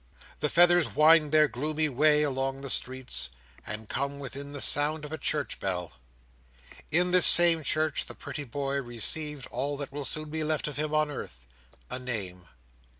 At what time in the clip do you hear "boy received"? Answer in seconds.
8.43-9.45